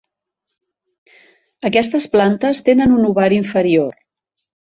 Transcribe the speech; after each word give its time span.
Aquestes 1.69 2.09
plantes 2.15 2.63
tenen 2.71 2.97
un 2.97 3.07
ovari 3.11 3.39
inferior. 3.43 3.93